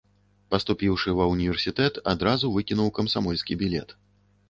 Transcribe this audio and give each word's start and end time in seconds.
Паступіўшы 0.55 1.09
ва 1.19 1.27
ўніверсітэт, 1.33 2.01
адразу 2.17 2.53
выкінуў 2.59 2.93
камсамольскі 2.99 3.53
білет. 3.65 3.99